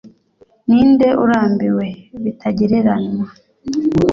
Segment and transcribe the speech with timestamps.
[0.67, 1.85] Ninde urambiwe
[2.23, 3.27] bitagereranywa